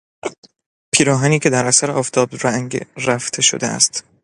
پیراهنی 0.91 1.39
که 1.39 1.49
در 1.49 1.65
اثر 1.65 1.91
آفتاب 1.91 2.29
رنگ 2.43 2.85
رفته 2.97 3.41
شده 3.41 3.67
است 3.67 4.03